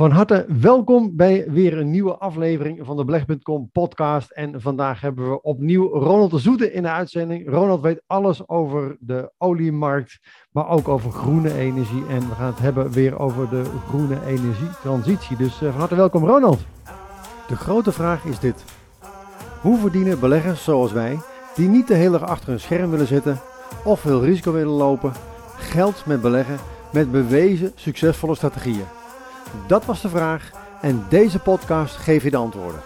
[0.00, 4.30] Van harte welkom bij weer een nieuwe aflevering van de Beleg.com podcast.
[4.30, 7.48] En vandaag hebben we opnieuw Ronald de Zoete in de uitzending.
[7.48, 10.18] Ronald weet alles over de oliemarkt,
[10.50, 12.06] maar ook over groene energie.
[12.08, 15.36] En we gaan het hebben weer over de groene energietransitie.
[15.36, 16.60] Dus uh, van harte welkom Ronald.
[17.48, 18.64] De grote vraag is dit.
[19.60, 21.18] Hoe verdienen beleggers zoals wij,
[21.54, 23.40] die niet de hele dag achter een scherm willen zitten
[23.84, 25.12] of veel risico willen lopen,
[25.56, 26.58] geld met beleggen
[26.92, 28.99] met bewezen succesvolle strategieën?
[29.68, 30.50] Dat was de vraag
[30.82, 32.80] en deze podcast geeft je de antwoorden.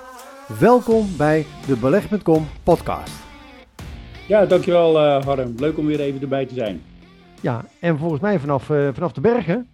[0.60, 3.24] Welkom bij de Beleg.com podcast.
[4.28, 5.54] Ja, dankjewel uh, Harm.
[5.56, 6.82] Leuk om weer even erbij te zijn.
[7.40, 9.68] Ja, en volgens mij vanaf, uh, vanaf de bergen.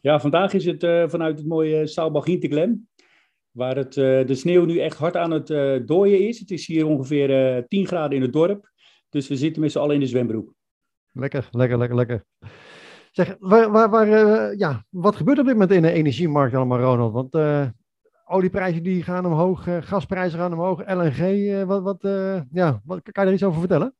[0.00, 2.88] Ja, vandaag is het uh, vanuit het mooie Saalbach-Hinteglem.
[3.50, 5.46] Waar het, de sneeuw nu echt hard aan het
[5.86, 6.38] dooien is.
[6.38, 8.70] Het is hier ongeveer 10 graden in het dorp.
[9.08, 10.54] Dus we zitten met z'n allen in de zwembroek.
[11.12, 12.24] Lekker, lekker, lekker, lekker.
[13.10, 16.54] Zeg, waar, waar, waar, uh, ja, wat gebeurt er op dit moment in de energiemarkt
[16.54, 17.12] allemaal, Ronald?
[17.12, 17.66] Want uh,
[18.26, 21.98] olieprijzen die gaan omhoog, uh, gasprijzen gaan omhoog, LNG, wat, wat,
[22.52, 23.94] ja, wat, kan je er iets over vertellen?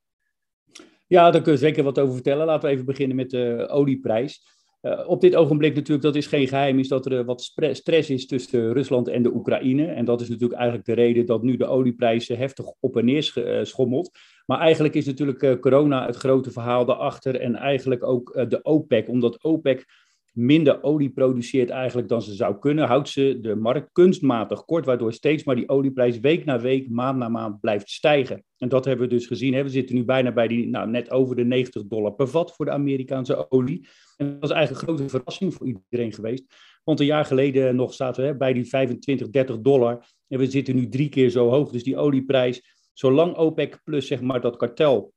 [1.07, 2.47] Ja, daar kun je zeker wat over vertellen.
[2.47, 4.43] Laten we even beginnen met de olieprijs.
[4.83, 8.27] Uh, op dit ogenblik natuurlijk, dat is geen geheim, is dat er wat stress is
[8.27, 9.87] tussen Rusland en de Oekraïne.
[9.87, 13.33] En dat is natuurlijk eigenlijk de reden dat nu de olieprijs heftig op en neer
[13.63, 14.11] schommelt.
[14.47, 19.09] Maar eigenlijk is natuurlijk corona het grote verhaal daarachter en eigenlijk ook de OPEC.
[19.09, 19.85] Omdat OPEC
[20.33, 25.13] minder olie produceert eigenlijk dan ze zou kunnen, houdt ze de markt kunstmatig kort, waardoor
[25.13, 28.45] steeds maar die olieprijs week na week, maand na maand blijft stijgen.
[28.59, 29.63] En dat hebben we dus gezien.
[29.63, 32.65] We zitten nu bijna bij die, nou, net over de 90 dollar per vat voor
[32.65, 33.89] de Amerikaanse olie.
[34.17, 36.45] En dat is eigenlijk een grote verrassing voor iedereen geweest.
[36.85, 40.07] Want een jaar geleden nog zaten we bij die 25, 30 dollar.
[40.29, 41.71] En we zitten nu drie keer zo hoog.
[41.71, 45.13] Dus die olieprijs, zolang OPEC plus zeg maar dat kartel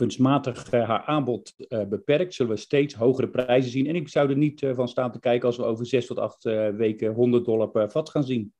[0.00, 3.86] kunstmatig uh, haar aanbod uh, beperkt, zullen we steeds hogere prijzen zien.
[3.86, 6.18] En ik zou er niet uh, van staan te kijken als we over zes tot
[6.18, 6.42] acht
[6.76, 8.52] weken 100 dollar per vat gaan zien.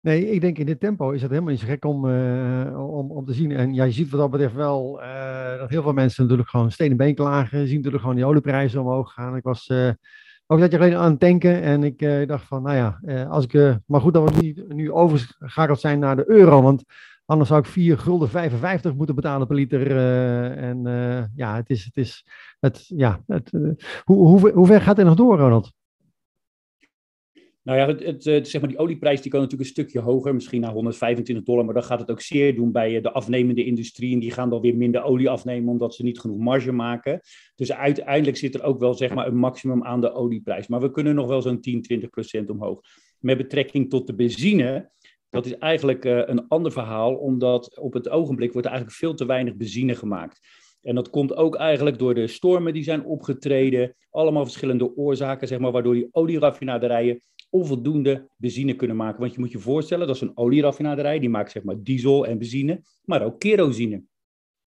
[0.00, 2.04] Nee, ik denk in dit tempo is het helemaal niet zo gek om,
[2.74, 3.52] om, om te zien.
[3.52, 5.00] En ja, je ziet wat dat betreft wel
[5.58, 7.58] dat heel veel mensen natuurlijk gewoon steen en been klagen.
[7.58, 9.36] Je ziet natuurlijk gewoon die olieprijzen omhoog gaan.
[9.36, 9.70] Ik was
[10.46, 13.78] ook dat je alleen aan het tanken en ik dacht van, nou ja, als ik,
[13.86, 16.84] maar goed dat we nu, nu overgeschakeld zijn naar de euro, want
[17.32, 19.90] Anders zou ik 4 gulden 55 moeten betalen per liter.
[19.90, 22.26] Uh, en uh, ja, het is, het is,
[22.60, 23.72] het, ja, het, uh,
[24.04, 25.72] hoe, hoe, hoe ver gaat dit nog door, Ronald?
[27.62, 30.60] Nou ja, het, het, zeg maar die olieprijs die kan natuurlijk een stukje hoger, misschien
[30.60, 34.12] naar 125 dollar, maar dan gaat het ook zeer doen bij de afnemende industrie.
[34.12, 37.20] En die gaan dan weer minder olie afnemen omdat ze niet genoeg marge maken.
[37.54, 40.66] Dus uiteindelijk zit er ook wel zeg maar, een maximum aan de olieprijs.
[40.66, 42.80] Maar we kunnen nog wel zo'n 10, 20 procent omhoog.
[43.18, 44.90] Met betrekking tot de benzine
[45.32, 49.26] dat is eigenlijk uh, een ander verhaal, omdat op het ogenblik wordt eigenlijk veel te
[49.26, 50.40] weinig benzine gemaakt.
[50.82, 53.94] En dat komt ook eigenlijk door de stormen die zijn opgetreden.
[54.10, 59.20] Allemaal verschillende oorzaken, zeg maar, waardoor die olieraffinaderijen onvoldoende benzine kunnen maken.
[59.20, 62.38] Want je moet je voorstellen, dat is een olieraffinaderij, die maakt zeg maar diesel en
[62.38, 64.02] benzine, maar ook kerosine.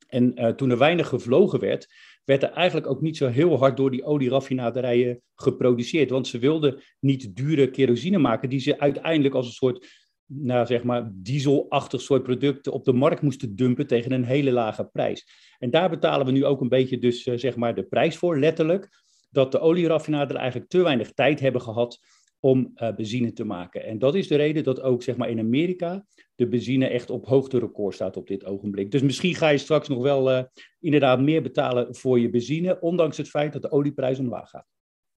[0.07, 1.87] En uh, toen er weinig gevlogen werd,
[2.25, 6.09] werd er eigenlijk ook niet zo heel hard door die olieraffinaderijen geproduceerd.
[6.09, 10.00] Want ze wilden niet dure kerosine maken, die ze uiteindelijk als een soort
[10.33, 14.83] nou, zeg maar, dieselachtig soort producten op de markt moesten dumpen tegen een hele lage
[14.85, 15.27] prijs.
[15.59, 18.39] En daar betalen we nu ook een beetje dus, uh, zeg maar, de prijs voor,
[18.39, 18.89] letterlijk.
[19.29, 21.99] Dat de olieraffinader eigenlijk te weinig tijd hebben gehad
[22.39, 23.85] om uh, benzine te maken.
[23.85, 26.05] En dat is de reden dat ook zeg maar, in Amerika
[26.35, 28.91] de benzine echt op hoogterecord staat op dit ogenblik.
[28.91, 30.43] Dus misschien ga je straks nog wel uh,
[30.79, 34.67] inderdaad meer betalen voor je benzine, ondanks het feit dat de olieprijs omlaag gaat.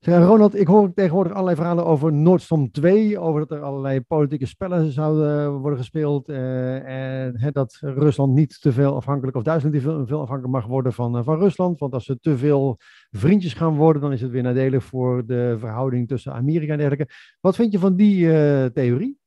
[0.05, 4.45] Ronald, ik hoor tegenwoordig allerlei verhalen over Nord Stream 2, over dat er allerlei politieke
[4.45, 9.83] spellen zouden worden gespeeld uh, en dat Rusland niet te veel afhankelijk, of Duitsland niet
[9.83, 12.77] veel, veel afhankelijk mag worden van, uh, van Rusland, want als ze te veel
[13.11, 17.13] vriendjes gaan worden, dan is het weer nadelig voor de verhouding tussen Amerika en dergelijke.
[17.39, 19.17] Wat vind je van die uh, theorie?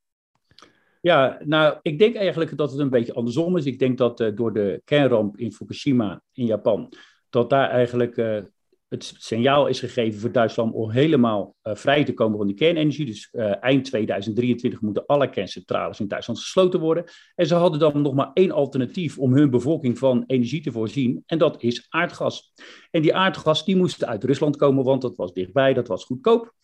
[1.00, 3.64] Ja, nou, ik denk eigenlijk dat het een beetje andersom is.
[3.64, 6.92] Ik denk dat door de kernramp in Fukushima in Japan,
[7.30, 8.44] dat daar eigenlijk
[8.88, 13.06] het signaal is gegeven voor Duitsland om helemaal uh, vrij te komen van die kernenergie.
[13.06, 17.04] Dus uh, eind 2023 moeten alle kerncentrales in Duitsland gesloten worden.
[17.34, 21.22] En ze hadden dan nog maar één alternatief om hun bevolking van energie te voorzien.
[21.26, 22.52] En dat is aardgas.
[22.90, 26.54] En die aardgas die moest uit Rusland komen, want dat was dichtbij, dat was goedkoop.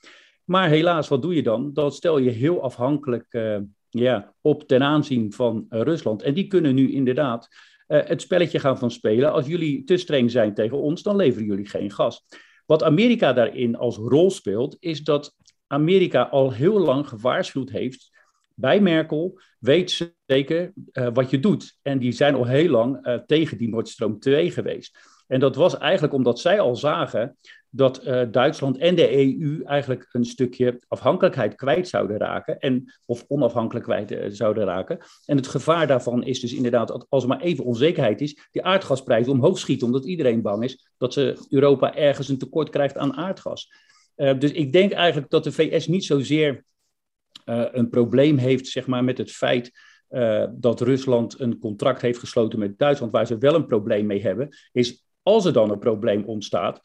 [0.45, 1.71] Maar helaas, wat doe je dan?
[1.73, 3.59] Dat stel je heel afhankelijk uh,
[3.89, 6.23] ja, op ten aanzien van Rusland.
[6.23, 7.49] En die kunnen nu inderdaad
[7.97, 9.33] het spelletje gaan van spelen.
[9.33, 12.25] Als jullie te streng zijn tegen ons, dan leveren jullie geen gas.
[12.67, 15.35] Wat Amerika daarin als rol speelt, is dat
[15.67, 18.11] Amerika al heel lang gewaarschuwd heeft
[18.55, 21.79] bij Merkel, weet zeker uh, wat je doet.
[21.83, 24.99] En die zijn al heel lang uh, tegen die Nord Stream 2 geweest.
[25.33, 27.37] En dat was eigenlijk omdat zij al zagen
[27.71, 33.25] dat uh, Duitsland en de EU eigenlijk een stukje afhankelijkheid kwijt zouden raken, en, of
[33.29, 34.99] onafhankelijkheid uh, zouden raken.
[35.27, 38.63] En het gevaar daarvan is dus inderdaad, dat als er maar even onzekerheid is, die
[38.63, 43.17] aardgasprijzen omhoog schieten, omdat iedereen bang is dat ze Europa ergens een tekort krijgt aan
[43.17, 43.73] aardgas.
[44.17, 46.65] Uh, dus ik denk eigenlijk dat de VS niet zozeer
[47.45, 49.71] een probleem heeft zeg maar, met het feit
[50.51, 54.57] dat Rusland een contract heeft gesloten met Duitsland, waar ze wel een probleem mee hebben,
[54.73, 56.81] is als er dan een probleem ontstaat,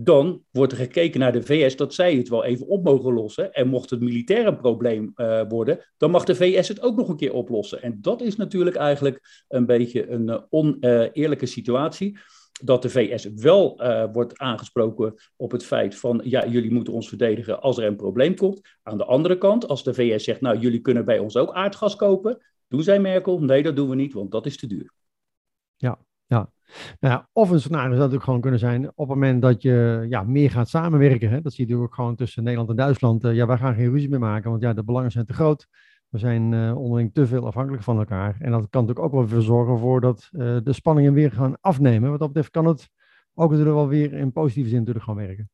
[0.00, 3.52] dan wordt er gekeken naar de VS dat zij het wel even op mogen lossen.
[3.52, 7.08] En mocht het militair een probleem uh, worden, dan mag de VS het ook nog
[7.08, 7.82] een keer oplossen.
[7.82, 12.18] En dat is natuurlijk eigenlijk een beetje een uh, oneerlijke situatie.
[12.62, 17.08] Dat de VS wel uh, wordt aangesproken op het feit van, ja, jullie moeten ons
[17.08, 18.60] verdedigen als er een probleem komt.
[18.82, 21.96] Aan de andere kant, als de VS zegt, nou, jullie kunnen bij ons ook aardgas
[21.96, 22.38] kopen,
[22.68, 24.92] doen zij Merkel, nee, dat doen we niet, want dat is te duur.
[25.76, 25.98] Ja.
[27.00, 30.22] Nou of een scenario zou natuurlijk gewoon kunnen zijn op het moment dat je ja,
[30.22, 31.30] meer gaat samenwerken.
[31.30, 33.24] Hè, dat zie je natuurlijk ook gewoon tussen Nederland en Duitsland.
[33.24, 35.66] Uh, ja, wij gaan geen ruzie meer maken, want ja, de belangen zijn te groot.
[36.08, 38.36] We zijn uh, onderling te veel afhankelijk van elkaar.
[38.38, 41.56] En dat kan natuurlijk ook wel weer zorgen voor dat uh, de spanningen weer gaan
[41.60, 42.10] afnemen.
[42.10, 42.88] Wat dat betreft kan het
[43.34, 45.50] ook natuurlijk wel weer in positieve zin natuurlijk gaan werken.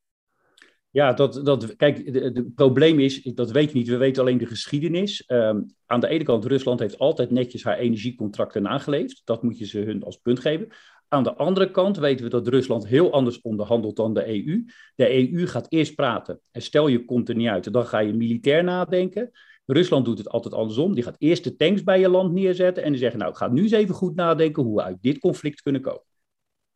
[0.91, 4.47] Ja, dat, dat, kijk, het probleem is, dat weet je niet, we weten alleen de
[4.47, 5.25] geschiedenis.
[5.27, 9.23] Um, aan de ene kant, Rusland heeft altijd netjes haar energiecontracten nageleefd.
[9.25, 10.69] Dat moet je ze hun als punt geven.
[11.15, 14.65] Aan de andere kant weten we dat Rusland heel anders onderhandelt dan de EU.
[14.95, 16.41] De EU gaat eerst praten.
[16.51, 19.31] En stel je komt er niet uit, dan ga je militair nadenken.
[19.67, 20.95] Rusland doet het altijd andersom.
[20.95, 23.63] Die gaat eerst de tanks bij je land neerzetten en die zeggen, nou, ga nu
[23.63, 26.05] eens even goed nadenken hoe we uit dit conflict kunnen komen.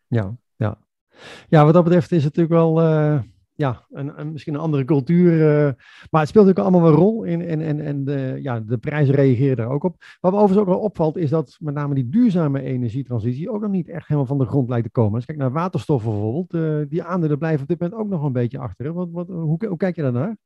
[0.06, 0.78] Ja, ja.
[1.48, 2.82] Ja, wat dat betreft is het natuurlijk wel...
[2.82, 3.20] Uh
[3.58, 5.32] ja, een, misschien een andere cultuur.
[5.32, 5.72] Uh,
[6.10, 7.40] maar het speelt natuurlijk allemaal een rol in.
[7.40, 9.96] En, en, en de, ja, de prijzen reageren daar ook op.
[10.20, 13.70] Wat me overigens ook wel opvalt, is dat met name die duurzame energietransitie ook nog
[13.70, 15.14] niet echt helemaal van de grond lijkt te komen.
[15.14, 18.32] Als kijk naar waterstof bijvoorbeeld, uh, die aandelen blijven op dit moment ook nog een
[18.32, 18.92] beetje achter.
[18.92, 20.36] Wat, wat, hoe, hoe kijk je daar naar?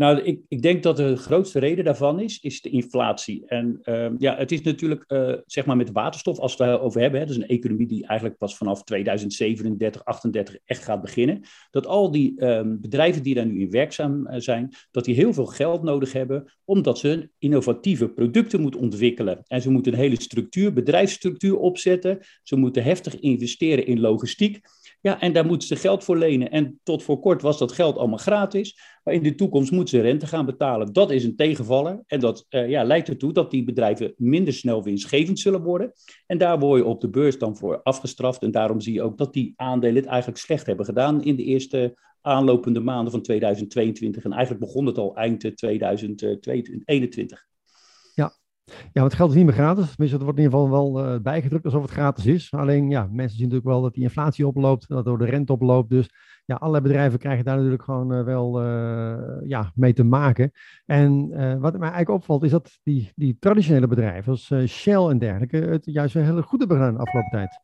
[0.00, 3.46] Nou, ik, ik denk dat de grootste reden daarvan is, is de inflatie.
[3.46, 7.00] En uh, ja, het is natuurlijk, uh, zeg maar met waterstof, als we het over
[7.00, 11.40] hebben, hè, dat is een economie die eigenlijk pas vanaf 2037, 38 echt gaat beginnen.
[11.70, 15.32] Dat al die um, bedrijven die daar nu in werkzaam uh, zijn, dat die heel
[15.32, 19.42] veel geld nodig hebben, omdat ze innovatieve producten moeten ontwikkelen.
[19.46, 22.18] En ze moeten een hele structuur, bedrijfsstructuur opzetten.
[22.42, 24.60] Ze moeten heftig investeren in logistiek.
[25.02, 26.50] Ja, en daar moeten ze geld voor lenen.
[26.50, 28.78] En tot voor kort was dat geld allemaal gratis.
[29.04, 30.92] Maar in de toekomst moeten ze rente gaan betalen.
[30.92, 32.02] Dat is een tegenvaller.
[32.06, 35.92] En dat uh, ja, leidt ertoe dat die bedrijven minder snel winstgevend zullen worden.
[36.26, 38.42] En daar word je op de beurs dan voor afgestraft.
[38.42, 41.44] En daarom zie je ook dat die aandelen het eigenlijk slecht hebben gedaan in de
[41.44, 44.24] eerste aanlopende maanden van 2022.
[44.24, 47.48] En eigenlijk begon het al eind 2021.
[48.64, 49.90] Ja, want het geld is niet meer gratis.
[49.90, 52.52] Tenminste, het wordt in ieder geval wel uh, bijgedrukt alsof het gratis is.
[52.52, 55.90] Alleen, ja, mensen zien natuurlijk wel dat die inflatie oploopt, dat er de rente oploopt.
[55.90, 56.10] Dus
[56.44, 60.50] ja, allerlei bedrijven krijgen daar natuurlijk gewoon uh, wel uh, ja, mee te maken.
[60.86, 61.28] En
[61.60, 65.84] wat mij eigenlijk opvalt, is dat die, die traditionele bedrijven, zoals Shell en dergelijke, het
[65.84, 67.60] juist heel goed hebben gedaan de afgelopen tijd.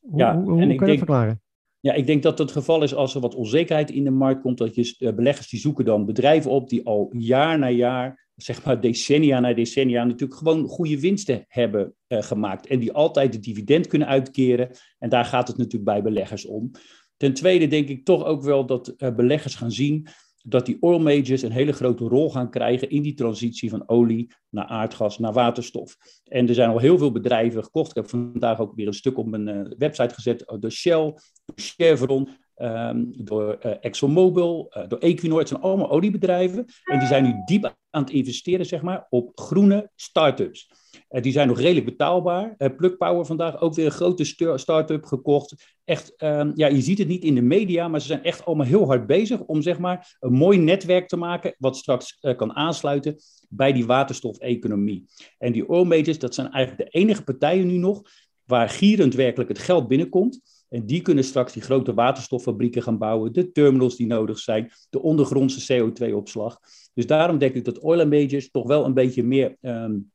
[0.00, 0.86] Hoe, ja, hoe, hoe kan je denk...
[0.86, 1.42] dat verklaren?
[1.84, 4.58] Ja, ik denk dat het geval is als er wat onzekerheid in de markt komt,
[4.58, 8.80] dat je beleggers die zoeken dan bedrijven op die al jaar na jaar zeg maar
[8.80, 12.66] decennia na decennia natuurlijk gewoon goede winsten hebben uh, gemaakt.
[12.66, 14.70] En die altijd de dividend kunnen uitkeren.
[14.98, 16.70] En daar gaat het natuurlijk bij beleggers om.
[17.16, 20.08] Ten tweede denk ik toch ook wel dat uh, beleggers gaan zien
[20.46, 24.32] dat die oil majors een hele grote rol gaan krijgen in die transitie van olie
[24.50, 25.96] naar aardgas, naar waterstof.
[26.24, 27.90] En er zijn al heel veel bedrijven gekocht.
[27.90, 30.54] Ik heb vandaag ook weer een stuk op mijn uh, website gezet.
[30.58, 31.14] De Shell,
[31.54, 35.38] Chevron, Um, door uh, ExxonMobil, uh, door Equinor.
[35.38, 36.64] Het zijn allemaal oliebedrijven.
[36.84, 40.70] En die zijn nu diep aan het investeren zeg maar, op groene start-ups.
[41.10, 42.56] Uh, die zijn nog redelijk betaalbaar.
[42.76, 44.24] Plug Power vandaag ook weer een grote
[44.56, 45.76] start-up gekocht.
[45.84, 48.66] Echt, um, ja, je ziet het niet in de media, maar ze zijn echt allemaal
[48.66, 51.54] heel hard bezig om zeg maar, een mooi netwerk te maken.
[51.58, 53.16] Wat straks kan aansluiten
[53.48, 55.06] bij die waterstofeconomie.
[55.38, 58.02] En die oil dat zijn eigenlijk de enige partijen nu nog
[58.44, 60.53] waar gierend werkelijk het geld binnenkomt.
[60.74, 65.02] En die kunnen straks die grote waterstoffabrieken gaan bouwen, de terminals die nodig zijn, de
[65.02, 66.60] ondergrondse CO2-opslag.
[66.94, 70.10] Dus daarom denk ik dat oil and majors toch wel een beetje meer um,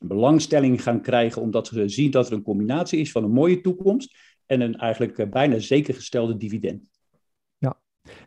[0.00, 4.16] belangstelling gaan krijgen, omdat ze zien dat er een combinatie is van een mooie toekomst
[4.46, 6.97] en een eigenlijk uh, bijna zeker gestelde dividend.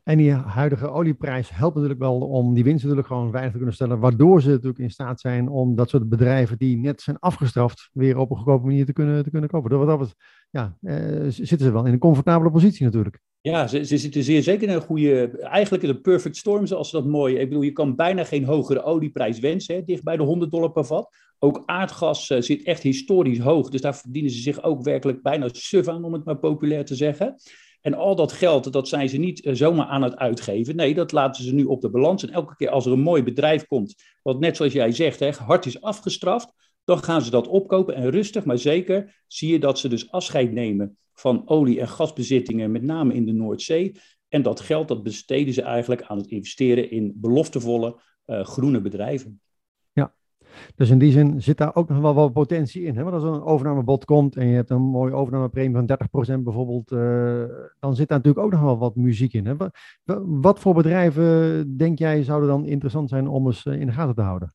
[0.03, 3.75] En die huidige olieprijs helpt natuurlijk wel om die winst natuurlijk gewoon weinig te kunnen
[3.75, 7.89] stellen, waardoor ze natuurlijk in staat zijn om dat soort bedrijven die net zijn afgestraft,
[7.93, 9.69] weer op een goedkope manier te kunnen, te kunnen kopen.
[9.69, 10.13] Dat, dat was,
[10.49, 13.19] ja, uh, zitten ze wel in een comfortabele positie natuurlijk.
[13.41, 16.89] Ja, ze, ze zitten zeer zeker in een goede, eigenlijk in een perfect storm, zoals
[16.89, 17.35] ze dat mooi.
[17.35, 20.71] Ik bedoel, je kan bijna geen hogere olieprijs wensen, hè, dicht bij de 100 dollar
[20.71, 21.15] per vat.
[21.39, 25.49] Ook aardgas uh, zit echt historisch hoog, dus daar verdienen ze zich ook werkelijk bijna
[25.51, 27.35] suf aan, om het maar populair te zeggen.
[27.81, 30.75] En al dat geld, dat zijn ze niet uh, zomaar aan het uitgeven.
[30.75, 32.23] Nee, dat laten ze nu op de balans.
[32.23, 35.31] En elke keer als er een mooi bedrijf komt, wat net zoals jij zegt, hè,
[35.31, 37.95] hard is afgestraft, dan gaan ze dat opkopen.
[37.95, 42.71] En rustig, maar zeker, zie je dat ze dus afscheid nemen van olie- en gasbezittingen,
[42.71, 43.95] met name in de Noordzee.
[44.27, 49.41] En dat geld, dat besteden ze eigenlijk aan het investeren in beloftevolle uh, groene bedrijven.
[50.75, 52.95] Dus in die zin zit daar ook nog wel wat potentie in.
[52.95, 53.03] Hè?
[53.03, 56.91] Want als er een overnamebod komt en je hebt een mooie overnamepremie van 30% bijvoorbeeld,
[56.91, 57.43] uh,
[57.79, 59.45] dan zit daar natuurlijk ook nog wel wat muziek in.
[59.45, 59.55] Hè?
[60.25, 64.15] Wat, voor bedrijven denk jij zouden dan interessant zijn om eens eh, in de gaten
[64.15, 64.53] te houden?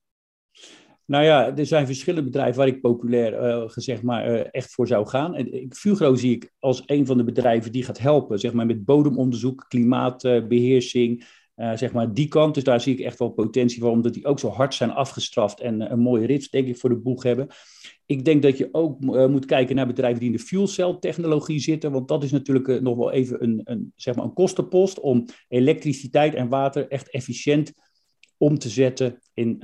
[1.04, 5.06] Nou ja, er zijn verschillende bedrijven waar ik populair uh, gezegd maar echt voor zou
[5.06, 5.34] gaan.
[5.34, 8.84] En Fugro zie ik als een van de bedrijven die gaat helpen, zeg maar met
[8.84, 11.24] bodemonderzoek, klimaatbeheersing,
[11.56, 12.54] uh, zeg maar die kant.
[12.54, 15.60] Dus daar zie ik echt wel potentie voor, omdat die ook zo hard zijn afgestraft
[15.60, 17.48] en uh, een mooie rits, denk ik, voor de boeg hebben.
[18.06, 20.96] Ik denk dat je ook uh, moet kijken naar bedrijven die in de fuel cell
[21.00, 25.00] technologie zitten, want dat is natuurlijk nog wel even een, een, zeg maar een kostenpost
[25.00, 27.72] om elektriciteit en water echt efficiënt
[28.36, 29.62] om te zetten in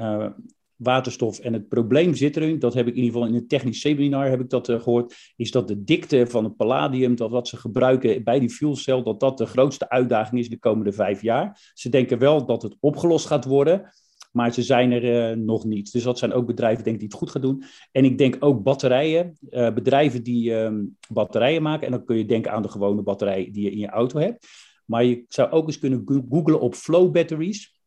[0.82, 1.38] waterstof.
[1.38, 4.28] En het probleem zit erin, dat heb ik in ieder geval in een technisch seminar
[4.28, 7.56] heb ik dat uh, gehoord, is dat de dikte van het palladium, dat wat ze
[7.56, 11.70] gebruiken bij die fuelcel, dat dat de grootste uitdaging is de komende vijf jaar.
[11.74, 13.92] Ze denken wel dat het opgelost gaat worden,
[14.32, 15.92] maar ze zijn er uh, nog niet.
[15.92, 17.62] Dus dat zijn ook bedrijven denk ik, die het goed gaan doen.
[17.92, 21.86] En ik denk ook batterijen, uh, bedrijven die um, batterijen maken.
[21.86, 24.46] En dan kun je denken aan de gewone batterij die je in je auto hebt.
[24.84, 27.80] Maar je zou ook eens kunnen googlen op flow batteries.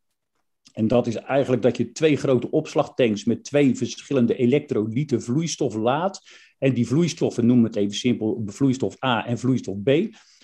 [0.76, 6.20] En dat is eigenlijk dat je twee grote opslagtanks met twee verschillende elektrolyten vloeistof laat.
[6.58, 9.90] En die vloeistoffen, noemen het even simpel, vloeistof A en vloeistof B,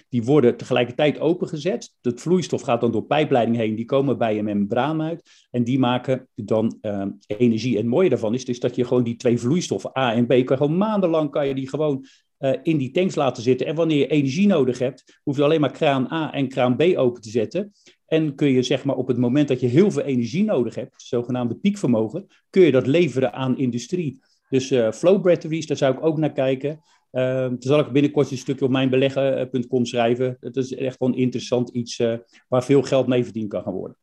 [0.09, 1.95] die worden tegelijkertijd opengezet.
[2.01, 5.79] Het vloeistof gaat dan door pijpleiding heen, die komen bij een membraan uit en die
[5.79, 7.73] maken dan uh, energie.
[7.73, 10.45] En het mooie daarvan is dus dat je gewoon die twee vloeistoffen A en B,
[10.45, 12.07] kan gewoon maandenlang kan je die gewoon
[12.43, 13.67] uh, in die tanks laten zitten.
[13.67, 16.83] En wanneer je energie nodig hebt, hoef je alleen maar kraan A en kraan B
[16.97, 17.73] open te zetten.
[18.07, 21.03] En kun je zeg maar op het moment dat je heel veel energie nodig hebt,
[21.03, 24.21] zogenaamde piekvermogen, kun je dat leveren aan industrie.
[24.49, 26.81] Dus uh, flow batteries, daar zou ik ook naar kijken.
[27.13, 30.37] Uh, zal ik binnenkort een stukje op mijn beleggen.com schrijven.
[30.41, 32.03] Het is echt wel een interessant iets
[32.49, 33.97] waar veel geld mee verdiend kan gaan worden.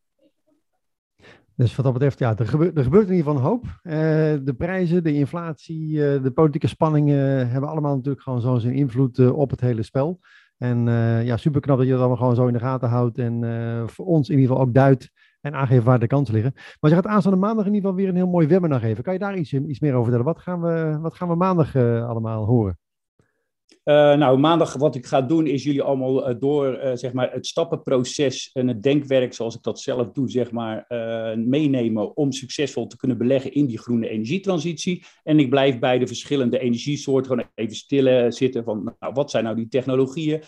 [1.59, 3.65] Dus wat dat betreft, ja, er gebeurt, er gebeurt in ieder geval een hoop.
[3.65, 3.93] Uh,
[4.45, 9.49] de prijzen, de inflatie, de politieke spanningen hebben allemaal natuurlijk gewoon zo zijn invloed op
[9.49, 10.19] het hele spel.
[10.57, 10.83] En
[11.25, 13.17] ja, super knap dat je dat allemaal gewoon zo in de gaten houdt.
[13.17, 13.43] En
[13.89, 15.11] voor ons in ieder geval ook duidt
[15.41, 16.53] en aangeeft waar de kansen liggen.
[16.79, 19.03] Maar je gaat aanstaande maandag in ieder geval weer een heel mooi webinar geven.
[19.03, 20.33] Kan je daar iets, iets meer over vertellen?
[20.33, 22.77] Wat gaan we, wat gaan we maandag allemaal horen?
[23.89, 27.31] Uh, nou, maandag wat ik ga doen is jullie allemaal uh, door uh, zeg maar
[27.31, 30.85] het stappenproces en het denkwerk zoals ik dat zelf doe, zeg maar,
[31.38, 35.05] meenemen om succesvol te kunnen beleggen in die groene energietransitie.
[35.23, 39.43] En ik blijf bij de verschillende energiesoorten gewoon even stil zitten van, nou, wat zijn
[39.43, 40.41] nou die technologieën?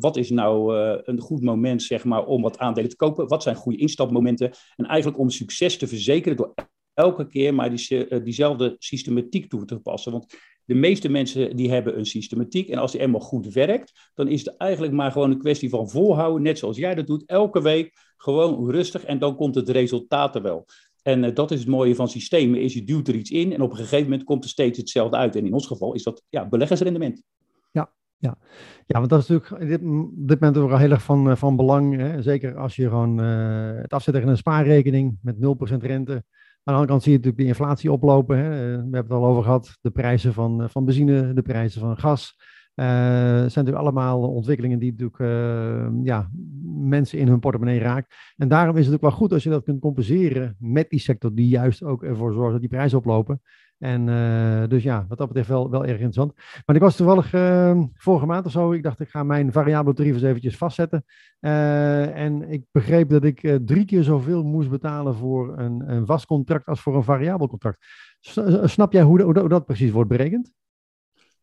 [0.00, 3.28] wat is nou een goed moment zeg maar, om wat aandelen te kopen?
[3.28, 4.52] Wat zijn goede instapmomenten?
[4.76, 6.54] En eigenlijk om succes te verzekeren door
[6.94, 10.12] elke keer maar die, diezelfde systematiek toe te passen.
[10.12, 12.68] Want de meeste mensen die hebben een systematiek.
[12.68, 15.90] En als die eenmaal goed werkt, dan is het eigenlijk maar gewoon een kwestie van
[15.90, 16.42] volhouden.
[16.42, 19.04] Net zoals jij dat doet, elke week gewoon rustig.
[19.04, 20.66] En dan komt het resultaat er wel.
[21.02, 23.60] En uh, dat is het mooie van systemen, is je duwt er iets in en
[23.60, 25.36] op een gegeven moment komt er steeds hetzelfde uit.
[25.36, 27.22] En in ons geval is dat ja, beleggersrendement.
[27.70, 28.38] Ja, ja.
[28.86, 29.80] ja, want dat is natuurlijk dit,
[30.28, 31.96] dit moment ook heel erg van, eh, van belang.
[31.96, 32.22] Hè?
[32.22, 35.38] Zeker als je gewoon uh, het afzet tegen een spaarrekening met 0%
[35.78, 36.24] rente
[36.64, 38.38] aan de andere kant zie je natuurlijk de inflatie oplopen.
[38.38, 38.50] Hè.
[38.50, 39.78] Eh, we hebben het al over gehad.
[39.80, 42.36] De prijzen van, eh, van benzine, de prijzen van gas.
[42.74, 46.30] Uh, zijn natuurlijk allemaal ontwikkelingen die natuurlijk ja,
[46.64, 48.14] mensen in hun portemonnee raakt.
[48.36, 51.34] En daarom is het ook wel goed als je dat kunt compenseren met die sector
[51.34, 53.40] die juist ook ervoor zorgt dat die prijzen oplopen.
[53.78, 56.32] En uh, dus ja, wat dat betreft wel, wel erg interessant.
[56.66, 59.94] Maar ik was toevallig uh, vorige maand of zo, ik dacht ik ga mijn variabele
[59.94, 61.04] tarief eventjes vastzetten.
[61.40, 66.26] Uh, en ik begreep dat ik drie keer zoveel moest betalen voor een, een vast
[66.26, 67.86] contract als voor een variabel contract.
[68.64, 70.52] Snap jij hoe dat precies wordt berekend?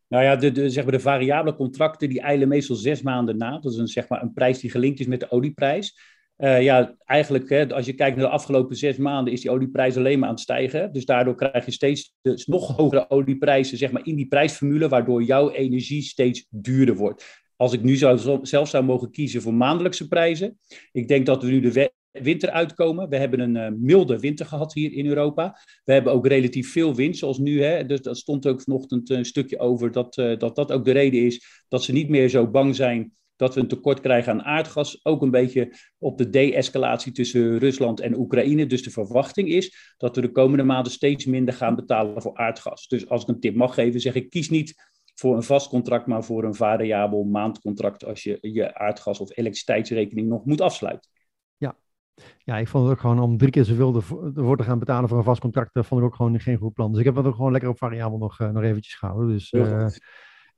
[0.08, 3.60] Nou ja, de, de, zeg maar de variabele contracten die eilen meestal zes maanden na.
[3.60, 6.00] Dat is een, zeg maar, een prijs die gelinkt is met de olieprijs.
[6.42, 9.98] Uh, ja, eigenlijk, hè, als je kijkt naar de afgelopen zes maanden, is die olieprijs
[9.98, 10.94] alleen maar aan het stijgen.
[10.94, 12.14] Dus daardoor krijg je steeds
[12.46, 17.44] nog hogere olieprijzen zeg maar, in die prijsformule, waardoor jouw energie steeds duurder wordt.
[17.56, 20.60] als ik nu zou, zelf zou mogen kiezen voor maandelijkse prijzen.
[20.92, 23.10] Ik denk dat we nu de winter uitkomen.
[23.10, 25.60] We hebben een uh, milde winter gehad hier in Europa.
[25.84, 27.64] We hebben ook relatief veel wind, zoals nu.
[27.64, 27.86] Hè?
[27.86, 31.26] Dus dat stond ook vanochtend een stukje over dat, uh, dat dat ook de reden
[31.26, 35.06] is dat ze niet meer zo bang zijn dat we een tekort krijgen aan aardgas.
[35.06, 38.66] Ook een beetje op de de-escalatie tussen Rusland en Oekraïne.
[38.66, 42.88] Dus de verwachting is dat we de komende maanden steeds minder gaan betalen voor aardgas.
[42.88, 44.74] Dus als ik een tip mag geven, zeg ik kies niet
[45.16, 50.28] voor een vast contract, maar voor een variabel maandcontract als je je aardgas- of elektriciteitsrekening
[50.28, 51.10] nog moet afsluiten.
[51.58, 51.76] Ja.
[52.44, 53.96] Ja, ik vond het ook gewoon om drie keer zoveel
[54.36, 56.74] ervoor te gaan betalen voor een vast contract, dat vond ik ook gewoon geen goed
[56.74, 56.92] plan.
[56.92, 59.28] Dus ik heb het ook gewoon lekker op variabel nog, uh, nog eventjes gehouden.
[59.28, 59.88] Dus, uh,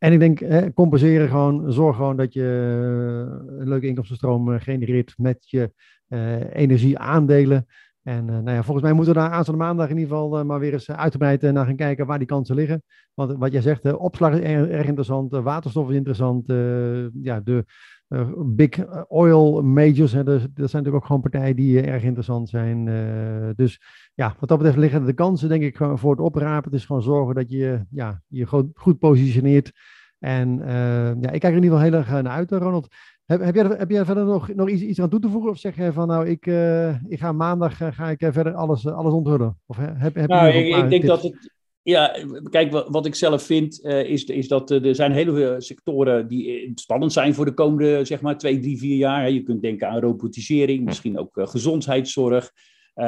[0.04, 5.14] en ik denk, hè, compenseren gewoon, zorg gewoon dat je eh, een leuke inkomstenstroom genereert
[5.18, 5.72] met je
[6.54, 7.68] energieaandelen.
[8.04, 10.46] En uh, nou ja, volgens mij moeten we daar aanstaande maandag in ieder geval uh,
[10.46, 12.84] maar weer eens uitgebreid uh, naar gaan kijken waar die kansen liggen.
[13.14, 16.48] Want wat jij zegt, opslag is erg, erg interessant, waterstof is interessant,
[17.22, 17.66] ja, de
[18.46, 22.86] big oil majors, hè, dat zijn natuurlijk ook gewoon partijen die erg interessant zijn.
[23.56, 23.82] dus
[24.14, 26.72] ja, wat dat betreft liggen de kansen denk ik voor het oprapen.
[26.72, 29.72] Het is gewoon zorgen dat je ja, je goed, goed positioneert.
[30.20, 30.58] En
[31.22, 32.88] ja, ik kijk er in ieder geval heel erg naar uit, Ronald.
[33.26, 35.52] Heb, heb, jij, heb jij verder nog, nog iets, iets aan toe te voegen?
[35.52, 36.46] Of zeg je van nou, ik,
[37.08, 39.58] ik ga maandag ga ik verder alles, alles onthullen?
[39.66, 41.53] Of heb, heb nou, ik, ik denk dat het.
[41.84, 42.16] Ja,
[42.50, 47.34] kijk, wat, ik zelf vind, is, is dat er zijn hele sectoren die spannend zijn
[47.34, 49.32] voor de komende, zeg maar, twee, drie, vier jaar.
[49.32, 52.52] Je kunt denken aan robotisering, misschien ook gezondheidszorg.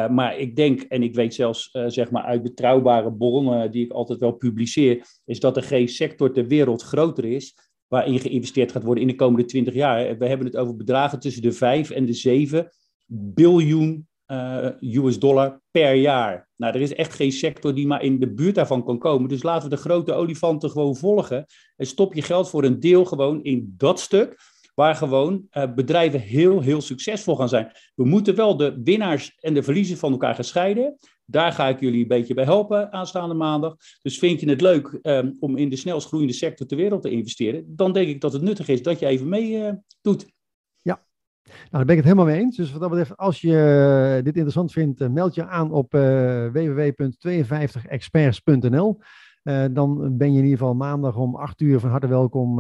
[0.09, 4.19] maar ik denk, en ik weet zelfs zeg maar uit betrouwbare bronnen die ik altijd
[4.19, 7.53] wel publiceer, is dat er geen sector ter wereld groter is
[7.87, 10.17] waarin geïnvesteerd gaat worden in de komende 20 jaar.
[10.17, 12.69] We hebben het over bedragen tussen de 5 en de 7
[13.05, 16.47] biljoen uh, US dollar per jaar.
[16.55, 19.29] Nou, er is echt geen sector die maar in de buurt daarvan kan komen.
[19.29, 21.45] Dus laten we de grote olifanten gewoon volgen.
[21.75, 24.53] En stop je geld voor een deel gewoon in dat stuk.
[24.73, 27.71] Waar gewoon uh, bedrijven heel, heel succesvol gaan zijn.
[27.95, 30.97] We moeten wel de winnaars en de verliezers van elkaar gescheiden.
[31.25, 33.75] Daar ga ik jullie een beetje bij helpen aanstaande maandag.
[34.01, 37.09] Dus vind je het leuk um, om in de snelst groeiende sector ter wereld te
[37.09, 40.25] investeren, dan denk ik dat het nuttig is dat je even mee uh, doet.
[41.45, 42.57] Nou, daar ben ik het helemaal mee eens.
[42.57, 45.91] Dus wat dat betreft, als je uh, dit interessant vindt, uh, meld je aan op
[46.51, 48.99] www.52experts.nl.
[49.71, 52.55] dan ben je in ieder geval maandag om 8 uur van harte welkom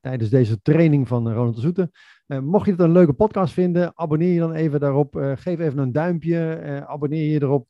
[0.00, 1.90] tijdens deze training van Ronald de Zoete.
[2.28, 5.16] Uh, mocht je het een leuke podcast vinden, abonneer je dan even daarop.
[5.16, 6.60] Uh, geef even een duimpje.
[6.62, 7.66] Uh, abonneer je erop.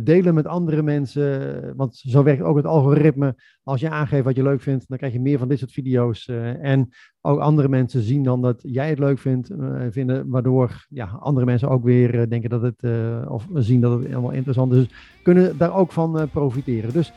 [0.00, 1.76] delen met andere mensen.
[1.76, 3.34] want zo werkt ook het algoritme.
[3.62, 6.28] Als je aangeeft wat je leuk vindt, dan krijg je meer van dit soort video's.
[6.60, 6.88] en
[7.20, 9.50] ook andere mensen zien dan dat jij het leuk vindt,
[9.90, 12.82] vinden, waardoor ja, andere mensen ook weer denken dat het,
[13.28, 14.78] of zien dat het helemaal interessant is.
[14.78, 16.92] Dus kunnen daar ook van profiteren.
[16.92, 17.12] Dus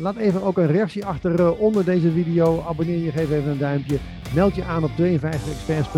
[0.00, 2.60] laat even ook een reactie achter onder deze video.
[2.60, 3.98] Abonneer je, geef even een duimpje.
[4.34, 5.97] Meld je aan op 52experts.nl